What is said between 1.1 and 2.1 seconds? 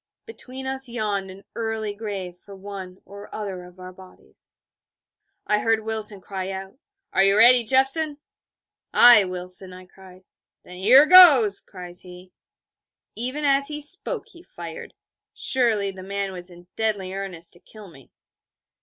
an early